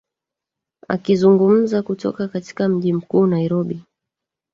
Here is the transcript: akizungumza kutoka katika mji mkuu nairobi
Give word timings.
akizungumza 0.87 1.81
kutoka 1.81 2.27
katika 2.27 2.69
mji 2.69 2.93
mkuu 2.93 3.25
nairobi 3.27 3.83